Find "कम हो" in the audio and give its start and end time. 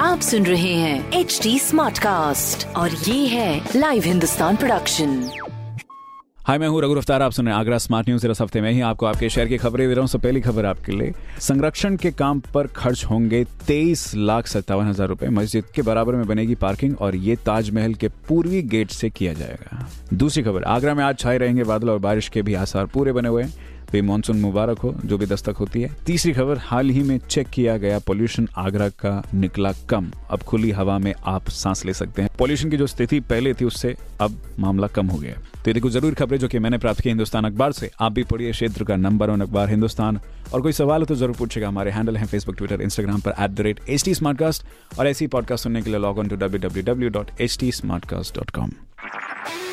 34.88-35.18